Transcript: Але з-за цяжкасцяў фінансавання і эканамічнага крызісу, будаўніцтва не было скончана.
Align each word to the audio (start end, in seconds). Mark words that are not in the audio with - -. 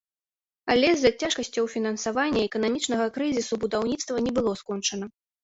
Але 0.73 0.87
з-за 0.93 1.11
цяжкасцяў 1.21 1.65
фінансавання 1.73 2.39
і 2.41 2.47
эканамічнага 2.49 3.05
крызісу, 3.19 3.53
будаўніцтва 3.67 4.25
не 4.31 4.37
было 4.41 4.57
скончана. 4.65 5.05